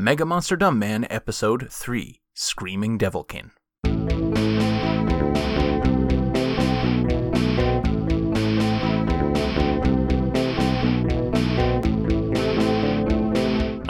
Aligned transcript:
Mega 0.00 0.24
Monster 0.24 0.54
Dumb 0.54 0.78
Man 0.78 1.08
Episode 1.10 1.72
3 1.72 2.20
Screaming 2.32 3.00
Devilkin. 3.00 3.50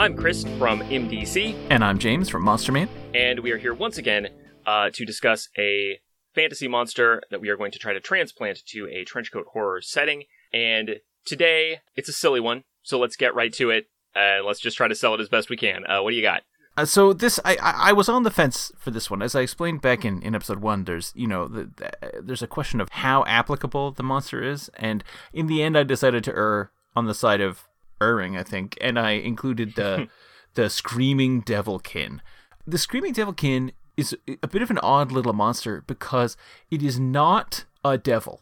I'm 0.01 0.15
Chris 0.15 0.45
from 0.57 0.79
MDC, 0.79 1.55
And 1.69 1.83
I'm 1.83 1.99
James 1.99 2.29
from 2.29 2.43
Monster 2.43 2.71
Man. 2.71 2.87
and 3.13 3.41
we 3.41 3.51
are 3.51 3.57
here 3.57 3.73
once 3.73 3.97
again 3.97 4.29
uh, 4.65 4.89
to 4.93 5.05
discuss 5.05 5.49
a 5.57 5.99
fantasy 6.33 6.67
monster 6.69 7.21
that 7.29 7.41
we 7.41 7.49
are 7.49 7.57
going 7.57 7.71
to 7.71 7.79
try 7.79 7.91
to 7.91 7.99
transplant 7.99 8.65
to 8.67 8.87
a 8.87 9.03
trenchcoat 9.03 9.47
horror 9.51 9.81
setting. 9.81 10.23
And 10.53 11.01
today, 11.25 11.81
it's 11.95 12.07
a 12.07 12.13
silly 12.13 12.39
one, 12.39 12.63
so 12.81 12.97
let's 12.97 13.17
get 13.17 13.35
right 13.35 13.51
to 13.53 13.69
it. 13.69 13.87
And 14.15 14.45
let's 14.45 14.59
just 14.59 14.77
try 14.77 14.87
to 14.87 14.95
sell 14.95 15.13
it 15.13 15.19
as 15.19 15.29
best 15.29 15.49
we 15.49 15.57
can. 15.57 15.85
Uh, 15.85 16.01
what 16.01 16.11
do 16.11 16.15
you 16.15 16.21
got? 16.21 16.43
Uh, 16.77 16.85
so 16.85 17.13
this, 17.13 17.39
I, 17.43 17.57
I, 17.57 17.89
I 17.89 17.93
was 17.93 18.07
on 18.07 18.23
the 18.23 18.31
fence 18.31 18.71
for 18.77 18.91
this 18.91 19.09
one, 19.09 19.21
as 19.21 19.35
I 19.35 19.41
explained 19.41 19.81
back 19.81 20.05
in, 20.05 20.21
in 20.21 20.33
episode 20.33 20.59
one. 20.59 20.85
There's, 20.85 21.11
you 21.15 21.27
know, 21.27 21.47
the, 21.47 21.69
the, 21.75 22.21
there's 22.21 22.41
a 22.41 22.47
question 22.47 22.79
of 22.79 22.89
how 22.89 23.25
applicable 23.25 23.91
the 23.91 24.03
monster 24.03 24.41
is, 24.41 24.69
and 24.75 25.03
in 25.33 25.47
the 25.47 25.61
end, 25.61 25.77
I 25.77 25.83
decided 25.83 26.23
to 26.25 26.35
err 26.35 26.71
on 26.95 27.05
the 27.05 27.13
side 27.13 27.41
of 27.41 27.67
erring, 28.01 28.37
I 28.37 28.43
think, 28.43 28.77
and 28.79 28.97
I 28.97 29.11
included 29.11 29.75
the 29.75 30.07
the 30.53 30.69
screaming 30.69 31.41
devilkin. 31.41 32.21
The 32.65 32.77
screaming 32.77 33.13
devilkin 33.13 33.71
is 33.97 34.15
a 34.41 34.47
bit 34.47 34.61
of 34.61 34.71
an 34.71 34.77
odd 34.79 35.11
little 35.11 35.33
monster 35.33 35.83
because 35.85 36.37
it 36.71 36.81
is 36.81 36.99
not 36.99 37.65
a 37.83 37.97
devil. 37.97 38.41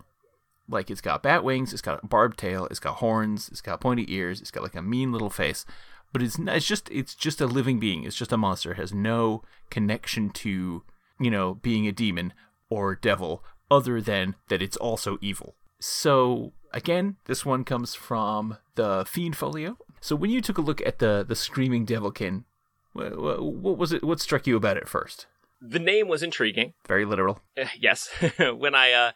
Like 0.70 0.90
it's 0.90 1.02
got 1.02 1.24
bat 1.24 1.44
wings, 1.44 1.72
it's 1.74 1.82
got 1.82 2.04
a 2.04 2.08
barbed 2.08 2.38
tail, 2.38 2.68
it's 2.68 2.80
got 2.80 2.96
horns, 2.96 3.48
it's 3.50 3.62
got 3.62 3.80
pointy 3.82 4.06
ears, 4.14 4.42
it's 4.42 4.52
got 4.52 4.64
like 4.64 4.76
a 4.76 4.82
mean 4.82 5.12
little 5.12 5.30
face. 5.30 5.66
But 6.14 6.24
it's 6.24 6.38
not, 6.38 6.56
it's 6.58 6.66
just 6.66 6.90
it's 6.92 7.16
just 7.16 7.42
a 7.42 7.46
living 7.48 7.80
being. 7.80 8.04
It's 8.04 8.16
just 8.16 8.32
a 8.32 8.38
monster. 8.38 8.72
It 8.72 8.78
has 8.78 8.94
no 8.94 9.44
connection 9.70 10.30
to 10.32 10.84
you 11.20 11.32
know 11.32 11.56
being 11.56 11.88
a 11.88 11.92
demon 11.92 12.34
or 12.70 12.96
devil 12.96 13.44
other 13.70 14.02
than 14.02 14.36
that 14.50 14.62
it's 14.62 14.78
also 14.78 15.18
evil. 15.22 15.56
So 15.80 16.54
again, 16.74 17.18
this 17.26 17.46
one 17.46 17.64
comes 17.64 17.96
from 17.96 18.58
the 18.76 19.06
Fiend 19.08 19.36
Folio. 19.36 19.78
So 20.00 20.16
when 20.16 20.32
you 20.32 20.42
took 20.42 20.58
a 20.58 20.62
look 20.62 20.82
at 20.86 21.00
the 21.00 21.26
the 21.28 21.36
screaming 21.36 21.86
devilkin, 21.86 22.46
wha- 22.94 23.16
wha- 23.16 23.42
what 23.42 23.78
was 23.78 23.92
it? 23.92 24.04
What 24.04 24.20
struck 24.20 24.48
you 24.48 24.56
about 24.56 24.78
it 24.78 24.88
first? 24.88 25.28
The 25.62 25.80
name 25.80 26.08
was 26.08 26.22
intriguing. 26.22 26.74
Very 26.88 27.06
literal. 27.06 27.40
Uh, 27.60 27.66
yes, 27.80 28.10
when 28.40 28.76
I 28.76 28.92
uh, 28.92 29.12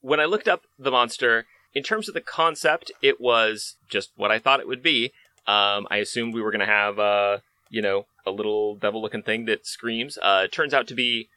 when 0.00 0.20
I 0.20 0.24
looked 0.24 0.48
up 0.48 0.62
the 0.78 0.90
monster, 0.90 1.46
in 1.74 1.82
terms 1.82 2.08
of 2.08 2.14
the 2.14 2.20
concept, 2.20 2.90
it 3.02 3.20
was 3.20 3.76
just 3.88 4.10
what 4.16 4.30
I 4.30 4.38
thought 4.38 4.60
it 4.60 4.68
would 4.68 4.82
be. 4.82 5.12
Um, 5.46 5.86
I 5.90 5.96
assumed 5.96 6.34
we 6.34 6.42
were 6.42 6.50
going 6.50 6.60
to 6.60 6.66
have, 6.66 6.98
uh, 6.98 7.38
you 7.70 7.82
know, 7.82 8.06
a 8.26 8.30
little 8.30 8.74
devil-looking 8.76 9.22
thing 9.22 9.46
that 9.46 9.66
screams. 9.66 10.18
Uh, 10.18 10.42
it 10.44 10.52
turns 10.52 10.74
out 10.74 10.86
to 10.88 10.94
be 10.94 11.28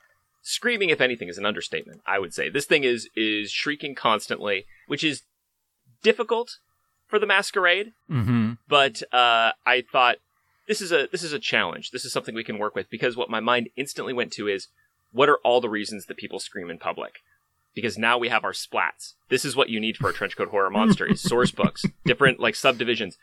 screaming. 0.42 0.90
If 0.90 1.02
anything, 1.02 1.30
is 1.30 1.38
an 1.38 1.46
understatement. 1.46 2.02
I 2.06 2.20
would 2.20 2.34
say 2.34 2.50
this 2.50 2.66
thing 2.66 2.84
is 2.84 3.10
is 3.16 3.52
shrieking 3.52 3.96
constantly, 3.96 4.66
which 4.88 5.04
is 5.04 5.24
difficult 6.04 6.58
for 7.08 7.20
the 7.20 7.28
masquerade. 7.28 7.94
Mm-hmm. 8.10 8.54
But 8.68 9.04
uh, 9.14 9.52
I 9.66 9.84
thought 9.92 10.18
this 10.68 10.82
is 10.82 10.92
a 10.92 11.08
this 11.12 11.24
is 11.24 11.34
a 11.34 11.40
challenge. 11.40 11.92
This 11.92 12.06
is 12.06 12.12
something 12.12 12.36
we 12.36 12.44
can 12.44 12.58
work 12.58 12.76
with 12.76 12.90
because 12.90 13.16
what 13.16 13.30
my 13.30 13.40
mind 13.40 13.70
instantly 13.76 14.14
went 14.14 14.32
to 14.34 14.48
is 14.48 14.68
what 15.12 15.30
are 15.30 15.40
all 15.44 15.62
the 15.62 15.70
reasons 15.70 16.06
that 16.06 16.18
people 16.18 16.40
scream 16.40 16.70
in 16.70 16.78
public? 16.78 17.22
Because 17.74 17.98
now 17.98 18.18
we 18.18 18.28
have 18.30 18.44
our 18.44 18.52
splats. 18.52 19.14
This 19.30 19.46
is 19.46 19.56
what 19.56 19.70
you 19.70 19.80
need 19.80 19.96
for 19.98 20.10
a 20.10 20.14
trenchcoat 20.14 20.50
horror 20.50 20.70
monster: 20.70 21.06
is 21.06 21.22
source 21.34 21.52
books, 21.52 21.86
different 22.06 22.40
like 22.40 22.56
subdivisions. 22.56 23.18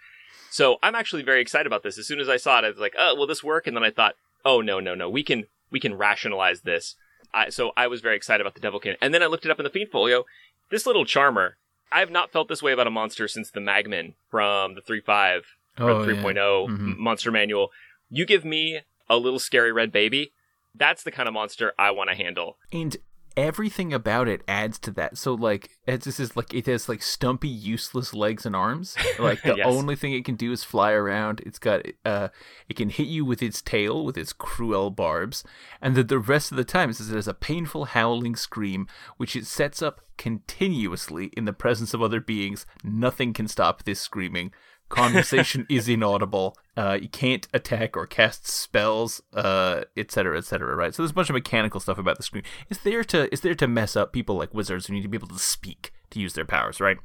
So 0.50 0.78
I'm 0.82 0.94
actually 0.94 1.22
very 1.22 1.42
excited 1.42 1.66
about 1.66 1.82
this. 1.82 1.98
As 1.98 2.06
soon 2.06 2.20
as 2.20 2.28
I 2.28 2.38
saw 2.38 2.58
it, 2.58 2.64
I 2.64 2.68
was 2.70 2.78
like, 2.78 2.94
"Oh, 2.98 3.14
will 3.14 3.26
this 3.26 3.44
work?" 3.44 3.66
And 3.66 3.76
then 3.76 3.84
I 3.84 3.90
thought, 3.90 4.14
"Oh 4.44 4.60
no, 4.60 4.80
no, 4.80 4.94
no. 4.94 5.10
We 5.10 5.22
can 5.22 5.44
we 5.70 5.80
can 5.80 5.94
rationalize 5.96 6.62
this." 6.62 6.96
I, 7.34 7.50
so 7.50 7.72
I 7.76 7.88
was 7.88 8.00
very 8.00 8.16
excited 8.16 8.40
about 8.40 8.54
the 8.54 8.60
Devilkin. 8.60 8.96
And 9.02 9.12
then 9.12 9.22
I 9.22 9.26
looked 9.26 9.44
it 9.44 9.50
up 9.50 9.60
in 9.60 9.64
the 9.64 9.70
Fiend 9.70 9.90
Folio. 9.90 10.24
This 10.70 10.86
little 10.86 11.04
charmer, 11.04 11.58
I 11.92 12.00
have 12.00 12.10
not 12.10 12.32
felt 12.32 12.48
this 12.48 12.62
way 12.62 12.72
about 12.72 12.86
a 12.86 12.90
monster 12.90 13.28
since 13.28 13.50
the 13.50 13.60
Magmin 13.60 14.14
from 14.30 14.74
the 14.76 14.80
3.5 14.80 15.42
or 15.78 15.90
Oh, 15.90 16.04
the 16.06 16.14
yeah. 16.14 16.22
3.0 16.22 16.68
Mhm. 16.68 16.96
monster 16.96 17.30
manual. 17.30 17.70
You 18.08 18.24
give 18.24 18.46
me 18.46 18.80
a 19.10 19.18
little 19.18 19.38
scary 19.38 19.72
red 19.72 19.92
baby, 19.92 20.32
that's 20.74 21.02
the 21.02 21.10
kind 21.10 21.28
of 21.28 21.34
monster 21.34 21.74
I 21.78 21.90
want 21.90 22.08
to 22.08 22.16
handle. 22.16 22.56
and 22.72 22.96
everything 23.38 23.92
about 23.92 24.26
it 24.28 24.42
adds 24.48 24.78
to 24.80 24.90
that. 24.92 25.16
So 25.16 25.32
like, 25.34 25.70
it's 25.86 26.04
this 26.04 26.18
is 26.20 26.36
like 26.36 26.52
it 26.52 26.66
has 26.66 26.88
like 26.88 27.02
stumpy, 27.02 27.48
useless 27.48 28.12
legs 28.12 28.44
and 28.44 28.56
arms. 28.56 28.96
Like 29.18 29.42
the 29.42 29.56
Yes. 29.56 29.66
only 29.66 29.96
thing 29.96 30.12
it 30.12 30.24
can 30.24 30.34
do 30.36 30.52
is 30.52 30.64
fly 30.64 30.92
around. 30.92 31.40
It's 31.46 31.58
got 31.58 31.82
uh, 32.04 32.28
it 32.68 32.74
can 32.76 32.88
hit 32.90 33.06
you 33.08 33.24
with 33.24 33.42
its 33.42 33.62
tail 33.62 34.04
with 34.04 34.16
its 34.18 34.32
cruel 34.32 34.90
barbs, 34.90 35.44
and 35.80 35.94
that 35.96 36.08
the 36.08 36.18
rest 36.18 36.50
of 36.50 36.56
the 36.56 36.64
time 36.64 36.90
it 36.90 36.94
says 36.96 37.10
it 37.10 37.16
has 37.16 37.28
a 37.28 37.34
painful 37.34 37.86
howling 37.86 38.36
scream, 38.36 38.86
which 39.16 39.34
it 39.36 39.46
sets 39.46 39.80
up 39.82 40.00
continuously 40.16 41.26
in 41.36 41.44
the 41.44 41.52
presence 41.52 41.94
of 41.94 42.02
other 42.02 42.20
beings. 42.20 42.66
Nothing 42.84 43.32
can 43.32 43.48
stop 43.48 43.84
this 43.84 44.00
screaming. 44.00 44.52
Conversation 44.88 45.66
is 45.70 45.88
inaudible. 45.88 46.56
Uh, 46.80 46.96
you 47.02 47.08
can't 47.08 47.48
attack 47.52 47.96
or 47.96 48.06
cast 48.06 48.46
spells, 48.46 49.20
uh, 49.34 49.82
et 49.96 50.12
cetera, 50.12 50.38
et 50.38 50.44
cetera. 50.44 50.76
Right. 50.76 50.94
So 50.94 51.02
there's 51.02 51.10
a 51.10 51.14
bunch 51.14 51.28
of 51.30 51.34
mechanical 51.34 51.80
stuff 51.80 51.98
about 51.98 52.16
the 52.18 52.22
screen. 52.22 52.44
It's 52.70 52.80
there 52.80 53.02
to 53.12 53.20
it's 53.32 53.42
there 53.42 53.56
to 53.56 53.66
mess 53.66 53.96
up 53.96 54.12
people 54.12 54.36
like 54.36 54.54
wizards 54.54 54.86
who 54.86 54.94
need 54.94 55.02
to 55.02 55.08
be 55.08 55.16
able 55.16 55.28
to 55.28 55.38
speak 55.40 55.92
to 56.10 56.20
use 56.20 56.34
their 56.34 56.44
powers. 56.44 56.80
Right. 56.80 56.98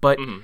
But 0.00 0.18
Mhm. 0.18 0.42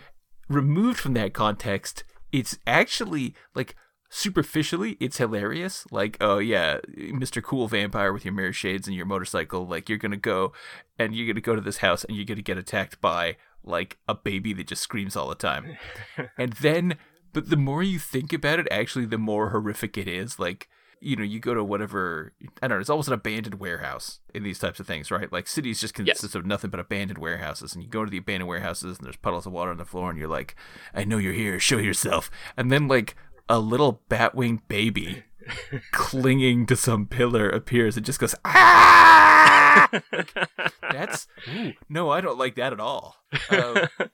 removed 0.49 0.99
from 0.99 1.15
that 1.15 1.33
context, 1.33 2.03
it's 2.33 2.59
actually 2.67 3.35
like 3.55 3.77
superficially 4.15 4.99
it's 5.01 5.17
hilarious 5.17 5.87
like 5.91 6.19
oh 6.21 6.37
yeah 6.39 6.79
mr 7.15 7.43
cool 7.43 7.67
vampire 7.67 8.13
with 8.13 8.27
your 8.27 8.35
mirror 8.35 8.53
shades 8.53 8.87
and 8.87 8.95
your 8.95 9.07
motorcycle 9.07 9.67
like 9.67 9.89
you're 9.89 9.97
gonna 9.97 10.19
go 10.19 10.53
and 10.99 11.15
you're 11.15 11.27
gonna 11.27 11.41
go 11.41 11.55
to 11.55 11.63
this 11.63 11.79
house 11.79 12.05
and 12.05 12.15
you're 12.15 12.27
gonna 12.27 12.43
get 12.43 12.59
attacked 12.59 13.01
by 13.01 13.35
like 13.65 13.97
a 14.07 14.15
baby 14.15 14.53
that 14.53 14.67
just 14.67 14.83
screams 14.83 15.17
all 15.17 15.31
the 15.31 15.35
time 15.35 15.79
and 16.37 16.53
then 16.61 16.95
but 17.33 17.51
the 17.51 17.57
more 17.57 17.83
you 17.83 17.99
think 17.99 18.33
about 18.33 18.59
it 18.59 18.69
actually 18.71 19.07
the 19.07 19.19
more 19.19 19.51
horrific 19.51 19.97
it 19.97 20.09
is. 20.09 20.39
Like 20.39 20.69
you 21.03 21.17
know 21.17 21.25
you 21.25 21.41
go 21.41 21.53
to 21.53 21.65
whatever 21.65 22.33
i 22.63 22.69
don't 22.69 22.77
know 22.77 22.81
it's 22.81 22.89
almost 22.89 23.09
an 23.09 23.15
abandoned 23.15 23.59
warehouse 23.59 24.21
in 24.33 24.45
these 24.45 24.61
types 24.61 24.79
of 24.79 24.87
things 24.87 25.11
right? 25.11 25.33
Like 25.33 25.49
cities 25.49 25.81
just 25.81 25.95
consist 25.95 26.35
of 26.35 26.47
nothing 26.47 26.71
but 26.71 26.81
abandoned 26.81 27.19
warehouses 27.19 27.75
and 27.75 27.83
you 27.83 27.91
go 27.91 28.05
to 28.05 28.11
the 28.11 28.19
abandoned 28.19 28.49
warehouses 28.49 28.99
and 28.99 29.07
there's 29.07 29.17
puddles 29.17 29.45
of 29.45 29.53
water 29.53 29.73
on 29.73 29.79
the 29.79 29.85
floor 29.85 30.11
and 30.11 30.19
you're 30.19 30.29
like 30.29 30.55
i 30.95 31.05
know 31.05 31.19
you're 31.19 31.33
here 31.33 31.59
show 31.59 31.79
yourself. 31.79 32.31
And 32.57 32.71
then 32.71 32.89
like 32.89 33.17
a 33.49 33.59
little 33.59 34.03
batwing 34.09 34.61
baby 34.69 35.25
clinging 35.93 36.67
to 36.67 36.77
some 36.77 37.07
pillar 37.07 37.49
appears 37.49 37.97
and 37.97 38.07
just 38.07 38.21
goes 38.21 38.37
ah! 38.45 39.89
That's 40.93 41.27
ooh, 41.53 41.73
no 41.89 42.11
i 42.11 42.21
don't 42.21 42.39
like 42.39 42.55
that 42.55 42.73
at 42.73 42.81
all. 42.81 43.17
Um, 43.51 43.89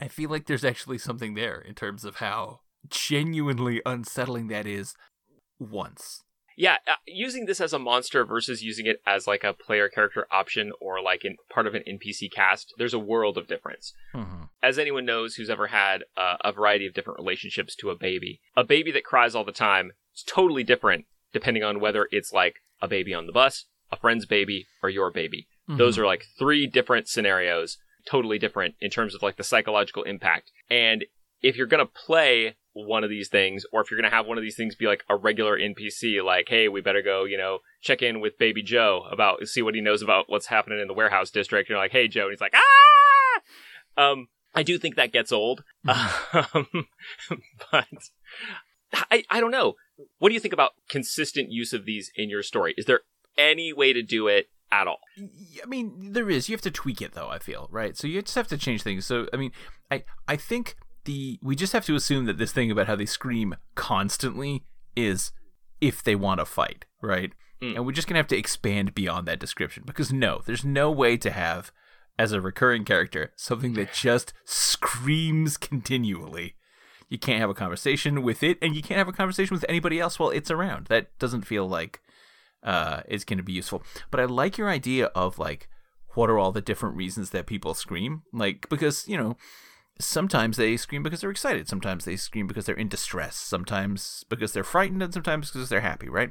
I 0.00 0.08
feel 0.08 0.30
like 0.30 0.46
there's 0.46 0.64
actually 0.64 0.98
something 0.98 1.34
there 1.34 1.60
in 1.60 1.74
terms 1.74 2.04
of 2.04 2.16
how 2.16 2.60
genuinely 2.88 3.82
unsettling 3.84 4.48
that 4.48 4.66
is 4.66 4.94
once. 5.58 6.22
Yeah, 6.56 6.76
uh, 6.86 6.94
using 7.06 7.46
this 7.46 7.60
as 7.60 7.72
a 7.72 7.78
monster 7.78 8.24
versus 8.24 8.62
using 8.62 8.86
it 8.86 9.00
as 9.06 9.26
like 9.26 9.44
a 9.44 9.54
player 9.54 9.88
character 9.88 10.26
option 10.30 10.72
or 10.80 11.00
like 11.00 11.24
in 11.24 11.36
part 11.48 11.66
of 11.66 11.74
an 11.74 11.82
NPC 11.88 12.30
cast, 12.30 12.74
there's 12.76 12.92
a 12.94 12.98
world 12.98 13.38
of 13.38 13.46
difference. 13.46 13.94
Mm-hmm. 14.14 14.44
as 14.62 14.78
anyone 14.78 15.06
knows 15.06 15.34
who's 15.34 15.48
ever 15.48 15.68
had 15.68 16.04
uh, 16.16 16.36
a 16.44 16.52
variety 16.52 16.86
of 16.86 16.92
different 16.92 17.18
relationships 17.18 17.74
to 17.76 17.90
a 17.90 17.96
baby, 17.96 18.40
a 18.56 18.64
baby 18.64 18.92
that 18.92 19.04
cries 19.04 19.34
all 19.34 19.44
the 19.44 19.52
time 19.52 19.92
is 20.14 20.22
totally 20.22 20.64
different 20.64 21.06
depending 21.32 21.62
on 21.62 21.80
whether 21.80 22.08
it's 22.10 22.32
like 22.32 22.56
a 22.82 22.88
baby 22.88 23.14
on 23.14 23.26
the 23.26 23.32
bus, 23.32 23.66
a 23.90 23.96
friend's 23.96 24.26
baby, 24.26 24.66
or 24.82 24.90
your 24.90 25.10
baby. 25.10 25.46
Those 25.76 25.96
are 25.98 26.06
like 26.06 26.26
three 26.36 26.66
different 26.66 27.06
scenarios, 27.08 27.78
totally 28.10 28.38
different 28.38 28.74
in 28.80 28.90
terms 28.90 29.14
of 29.14 29.22
like 29.22 29.36
the 29.36 29.44
psychological 29.44 30.02
impact. 30.02 30.50
And 30.68 31.04
if 31.42 31.56
you're 31.56 31.66
going 31.66 31.84
to 31.84 31.92
play 31.92 32.56
one 32.72 33.04
of 33.04 33.10
these 33.10 33.28
things, 33.28 33.64
or 33.72 33.80
if 33.80 33.90
you're 33.90 34.00
going 34.00 34.10
to 34.10 34.16
have 34.16 34.26
one 34.26 34.38
of 34.38 34.42
these 34.42 34.56
things 34.56 34.74
be 34.74 34.86
like 34.86 35.04
a 35.08 35.16
regular 35.16 35.58
NPC, 35.58 36.22
like, 36.24 36.48
hey, 36.48 36.68
we 36.68 36.80
better 36.80 37.02
go, 37.02 37.24
you 37.24 37.38
know, 37.38 37.58
check 37.80 38.02
in 38.02 38.20
with 38.20 38.38
baby 38.38 38.62
Joe 38.62 39.06
about, 39.10 39.46
see 39.46 39.62
what 39.62 39.74
he 39.74 39.80
knows 39.80 40.02
about 40.02 40.28
what's 40.28 40.46
happening 40.46 40.80
in 40.80 40.88
the 40.88 40.94
warehouse 40.94 41.30
district. 41.30 41.68
You're 41.68 41.78
like, 41.78 41.92
hey, 41.92 42.08
Joe. 42.08 42.24
And 42.24 42.32
he's 42.32 42.40
like, 42.40 42.54
ah! 42.54 44.02
Um, 44.10 44.28
I 44.54 44.62
do 44.62 44.78
think 44.78 44.96
that 44.96 45.12
gets 45.12 45.32
old. 45.32 45.64
Um, 45.86 46.86
but 47.70 47.86
I, 49.10 49.24
I 49.30 49.40
don't 49.40 49.50
know. 49.50 49.74
What 50.18 50.30
do 50.30 50.34
you 50.34 50.40
think 50.40 50.54
about 50.54 50.72
consistent 50.88 51.50
use 51.50 51.72
of 51.72 51.84
these 51.84 52.10
in 52.16 52.28
your 52.28 52.42
story? 52.42 52.74
Is 52.76 52.86
there 52.86 53.00
any 53.38 53.72
way 53.72 53.92
to 53.92 54.02
do 54.02 54.26
it 54.28 54.48
at 54.72 54.86
all? 54.86 55.00
I 55.18 55.66
mean, 55.66 56.12
there 56.12 56.30
is. 56.30 56.48
You 56.48 56.54
have 56.54 56.62
to 56.62 56.70
tweak 56.70 57.02
it, 57.02 57.12
though. 57.12 57.28
I 57.28 57.38
feel 57.38 57.68
right. 57.70 57.96
So 57.96 58.06
you 58.06 58.22
just 58.22 58.34
have 58.36 58.48
to 58.48 58.58
change 58.58 58.82
things. 58.82 59.04
So 59.06 59.26
I 59.32 59.36
mean, 59.36 59.52
I 59.90 60.04
I 60.28 60.36
think 60.36 60.76
the 61.04 61.38
we 61.42 61.56
just 61.56 61.72
have 61.72 61.86
to 61.86 61.94
assume 61.94 62.26
that 62.26 62.38
this 62.38 62.52
thing 62.52 62.70
about 62.70 62.86
how 62.86 62.96
they 62.96 63.06
scream 63.06 63.56
constantly 63.74 64.64
is 64.96 65.32
if 65.80 66.02
they 66.02 66.14
want 66.14 66.40
to 66.40 66.44
fight, 66.44 66.84
right? 67.00 67.32
Mm. 67.62 67.76
And 67.76 67.86
we're 67.86 67.92
just 67.92 68.06
gonna 68.08 68.18
have 68.18 68.26
to 68.28 68.38
expand 68.38 68.94
beyond 68.94 69.26
that 69.26 69.40
description 69.40 69.82
because 69.86 70.12
no, 70.12 70.42
there's 70.44 70.64
no 70.64 70.90
way 70.90 71.16
to 71.16 71.30
have 71.30 71.72
as 72.18 72.32
a 72.32 72.40
recurring 72.40 72.84
character 72.84 73.32
something 73.36 73.72
that 73.74 73.94
just 73.94 74.34
screams 74.44 75.56
continually. 75.56 76.54
you 77.10 77.18
can't 77.18 77.40
have 77.40 77.50
a 77.50 77.54
conversation 77.54 78.22
with 78.22 78.42
it, 78.42 78.56
and 78.62 78.74
you 78.76 78.82
can't 78.82 78.98
have 78.98 79.08
a 79.08 79.12
conversation 79.12 79.54
with 79.54 79.64
anybody 79.68 79.98
else 79.98 80.18
while 80.18 80.30
it's 80.30 80.50
around. 80.50 80.86
That 80.86 81.18
doesn't 81.18 81.42
feel 81.42 81.68
like 81.68 82.00
uh, 82.62 83.02
it's 83.08 83.24
going 83.24 83.38
to 83.38 83.44
be 83.44 83.52
useful. 83.52 83.82
But 84.10 84.20
I 84.20 84.24
like 84.24 84.58
your 84.58 84.68
idea 84.68 85.06
of 85.06 85.38
like, 85.38 85.68
what 86.14 86.30
are 86.30 86.38
all 86.38 86.52
the 86.52 86.60
different 86.60 86.96
reasons 86.96 87.30
that 87.30 87.46
people 87.46 87.74
scream? 87.74 88.22
Like, 88.32 88.68
because, 88.68 89.06
you 89.06 89.16
know, 89.16 89.36
sometimes 90.00 90.56
they 90.56 90.76
scream 90.76 91.02
because 91.02 91.20
they're 91.20 91.30
excited. 91.30 91.68
Sometimes 91.68 92.04
they 92.04 92.16
scream 92.16 92.46
because 92.46 92.66
they're 92.66 92.74
in 92.74 92.88
distress. 92.88 93.36
Sometimes 93.36 94.24
because 94.28 94.52
they're 94.52 94.64
frightened, 94.64 95.02
and 95.02 95.12
sometimes 95.12 95.50
because 95.50 95.68
they're 95.68 95.80
happy, 95.80 96.08
right? 96.08 96.30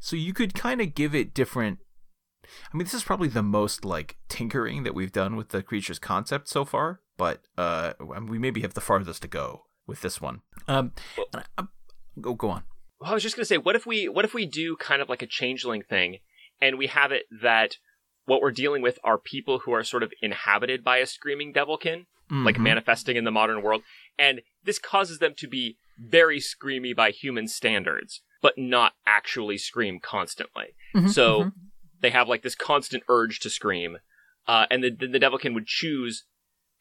So 0.00 0.16
you 0.16 0.32
could 0.32 0.54
kind 0.54 0.80
of 0.80 0.94
give 0.94 1.14
it 1.14 1.34
different. 1.34 1.78
I 2.44 2.76
mean, 2.76 2.84
this 2.84 2.94
is 2.94 3.04
probably 3.04 3.28
the 3.28 3.42
most 3.42 3.84
like 3.84 4.16
tinkering 4.28 4.84
that 4.84 4.94
we've 4.94 5.12
done 5.12 5.36
with 5.36 5.48
the 5.48 5.62
creature's 5.62 5.98
concept 5.98 6.48
so 6.48 6.64
far, 6.64 7.00
but 7.16 7.42
uh, 7.58 7.94
we 8.28 8.38
maybe 8.38 8.60
have 8.60 8.74
the 8.74 8.80
farthest 8.80 9.22
to 9.22 9.28
go 9.28 9.64
with 9.86 10.00
this 10.02 10.20
one. 10.20 10.42
Um, 10.68 10.92
I, 11.34 11.42
I, 11.58 11.64
go 12.20 12.34
go 12.34 12.50
on. 12.50 12.62
Well, 13.00 13.10
I 13.10 13.14
was 13.14 13.22
just 13.22 13.36
gonna 13.36 13.46
say, 13.46 13.58
what 13.58 13.76
if 13.76 13.86
we 13.86 14.08
what 14.08 14.24
if 14.24 14.34
we 14.34 14.46
do 14.46 14.76
kind 14.76 15.02
of 15.02 15.08
like 15.08 15.22
a 15.22 15.26
changeling 15.26 15.82
thing, 15.82 16.18
and 16.60 16.78
we 16.78 16.86
have 16.86 17.12
it 17.12 17.24
that 17.42 17.76
what 18.24 18.40
we're 18.40 18.52
dealing 18.52 18.82
with 18.82 18.98
are 19.04 19.18
people 19.18 19.60
who 19.60 19.72
are 19.72 19.84
sort 19.84 20.02
of 20.02 20.12
inhabited 20.20 20.82
by 20.82 20.98
a 20.98 21.06
screaming 21.06 21.52
devilkin, 21.52 22.06
mm-hmm. 22.30 22.44
like 22.44 22.58
manifesting 22.58 23.16
in 23.16 23.24
the 23.24 23.30
modern 23.30 23.62
world, 23.62 23.82
and 24.18 24.40
this 24.64 24.78
causes 24.78 25.18
them 25.18 25.34
to 25.38 25.48
be 25.48 25.76
very 25.98 26.38
screamy 26.38 26.94
by 26.94 27.10
human 27.10 27.48
standards, 27.48 28.22
but 28.42 28.54
not 28.56 28.92
actually 29.06 29.58
scream 29.58 30.00
constantly. 30.00 30.74
Mm-hmm, 30.94 31.08
so 31.08 31.40
mm-hmm. 31.40 31.48
they 32.00 32.10
have 32.10 32.28
like 32.28 32.42
this 32.42 32.54
constant 32.54 33.02
urge 33.08 33.40
to 33.40 33.50
scream, 33.50 33.98
uh, 34.48 34.66
and 34.70 34.82
the, 34.82 34.90
the 34.90 35.20
devilkin 35.20 35.54
would 35.54 35.66
choose 35.66 36.24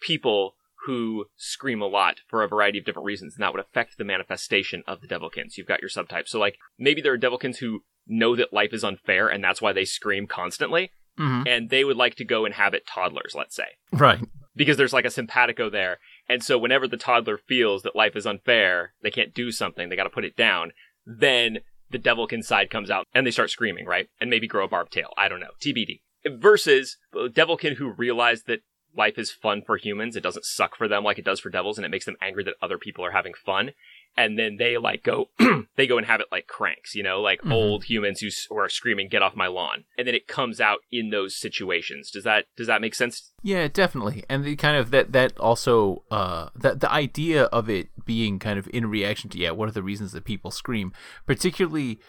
people 0.02 0.55
who 0.86 1.26
scream 1.36 1.82
a 1.82 1.88
lot 1.88 2.18
for 2.28 2.44
a 2.44 2.48
variety 2.48 2.80
of 2.80 2.86
different 2.86 3.06
reasons, 3.06 3.36
and 3.36 3.44
that 3.44 3.54
would 3.54 3.64
affect 3.64 3.98
the 3.98 4.04
manifestation 4.04 4.84
of 4.88 5.02
the 5.02 5.08
devilkins. 5.08 5.58
You've 5.58 5.68
got 5.68 5.82
your 5.82 5.90
subtypes. 5.90 6.30
So, 6.30 6.40
like, 6.40 6.58
maybe 6.78 7.02
there 7.02 7.14
are 7.14 7.18
devilkins 7.18 7.58
who 7.58 7.82
know 8.08 8.36
that 8.36 8.54
life 8.54 8.74
is 8.74 8.84
unfair, 8.84 9.28
and 9.28 9.44
that's 9.44 9.62
why 9.62 9.74
they 9.74 9.86
scream 9.86 10.28
constantly, 10.28 10.92
mm-hmm. 11.20 11.48
and 11.48 11.70
they 11.70 11.84
would 11.84 11.98
like 11.98 12.16
to 12.16 12.26
go 12.26 12.46
inhabit 12.46 12.86
toddlers, 12.88 13.34
let's 13.36 13.56
say. 13.56 13.78
Right. 13.92 14.20
Because 14.56 14.78
there's 14.78 14.94
like 14.94 15.06
a 15.06 15.12
simpatico 15.12 15.70
there. 15.70 15.98
And 16.30 16.44
so, 16.44 16.58
whenever 16.58 16.88
the 16.88 16.98
toddler 16.98 17.38
feels 17.38 17.84
that 17.84 17.96
life 17.96 18.16
is 18.16 18.26
unfair, 18.26 18.94
they 19.02 19.12
can't 19.12 19.34
do 19.34 19.52
something, 19.52 19.90
they 19.90 19.96
got 19.96 20.04
to 20.04 20.10
put 20.10 20.26
it 20.26 20.36
down, 20.36 20.72
then 21.06 21.60
the 21.90 22.00
devilkin 22.00 22.44
side 22.44 22.70
comes 22.70 22.90
out 22.90 23.06
and 23.14 23.26
they 23.26 23.32
start 23.32 23.50
screaming, 23.50 23.86
right? 23.86 24.08
And 24.20 24.30
maybe 24.30 24.48
grow 24.48 24.66
a 24.66 24.68
barbed 24.68 24.92
tail. 24.92 25.10
I 25.18 25.28
don't 25.28 25.40
know. 25.40 25.52
TBD. 25.64 26.02
Versus 26.40 26.98
devilkin 27.14 27.76
who 27.76 27.92
realize 27.92 28.44
that 28.44 28.62
life 28.96 29.18
is 29.18 29.32
fun 29.32 29.62
for 29.66 29.78
humans. 29.78 30.16
It 30.16 30.24
doesn't 30.24 30.46
suck 30.46 30.76
for 30.76 30.88
them 30.88 31.04
like 31.04 31.20
it 31.20 31.26
does 31.26 31.40
for 31.40 31.50
devils, 31.50 31.78
and 31.78 31.86
it 31.86 31.90
makes 31.90 32.06
them 32.06 32.18
angry 32.22 32.44
that 32.46 32.56
other 32.62 32.78
people 32.78 33.06
are 33.06 33.12
having 33.12 33.34
fun. 33.34 33.72
And 34.18 34.40
then 34.40 34.56
they 34.58 34.78
like 34.78 35.04
go, 35.04 35.30
they 35.76 35.88
go 35.88 35.98
and 35.98 36.08
have 36.08 36.22
it 36.22 36.28
like 36.32 36.48
cranks, 36.48 36.96
you 36.96 37.04
know, 37.04 37.22
like 37.22 37.42
mm-hmm. 37.42 37.52
old 37.52 37.84
humans 37.84 38.22
who, 38.22 38.30
who 38.50 38.58
are 38.58 38.70
screaming, 38.70 39.10
"Get 39.10 39.22
off 39.22 39.36
my 39.36 39.48
lawn!" 39.48 39.84
And 39.98 40.08
then 40.08 40.16
it 40.16 40.28
comes 40.28 40.62
out 40.62 40.80
in 40.90 41.10
those 41.10 41.36
situations. 41.36 42.12
Does 42.12 42.24
that 42.24 42.46
does 42.56 42.68
that 42.68 42.80
make 42.80 42.96
sense? 42.96 43.34
Yeah, 43.44 43.68
definitely. 43.68 44.24
And 44.30 44.46
the 44.46 44.56
kind 44.56 44.78
of 44.78 44.92
that 44.92 45.12
that 45.12 45.38
also 45.38 46.04
uh 46.10 46.50
that 46.56 46.80
the 46.80 46.92
idea 46.92 47.44
of 47.46 47.70
it 47.70 47.90
being 48.06 48.40
kind 48.40 48.58
of 48.58 48.70
in 48.74 48.90
reaction 48.90 49.30
to 49.32 49.38
yeah, 49.38 49.52
what 49.52 49.68
are 49.68 49.74
the 49.74 49.84
reasons 49.84 50.14
that 50.14 50.24
people 50.24 50.50
scream, 50.50 50.94
particularly 51.26 52.00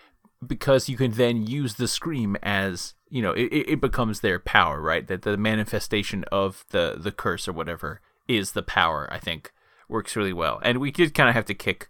because 0.47 0.89
you 0.89 0.97
can 0.97 1.13
then 1.13 1.47
use 1.47 1.75
the 1.75 1.89
scream 1.89 2.37
as 2.43 2.95
you 3.09 3.23
know 3.23 3.33
it, 3.33 3.47
it 3.53 3.81
becomes 3.81 4.21
their 4.21 4.39
power 4.39 4.81
right? 4.81 5.07
That 5.07 5.23
the 5.23 5.37
manifestation 5.37 6.25
of 6.33 6.65
the 6.71 6.97
the 6.99 7.13
curse 7.13 7.49
or 7.49 7.53
whatever 7.53 8.01
is 8.29 8.53
the 8.53 8.63
power 8.63 9.09
i 9.13 9.19
think 9.19 9.53
works 9.89 10.17
really 10.17 10.33
well. 10.33 10.61
And 10.63 10.79
we 10.79 10.91
did 10.91 11.15
kind 11.15 11.29
of 11.29 11.35
have 11.35 11.45
to 11.47 11.55
kick 11.55 11.89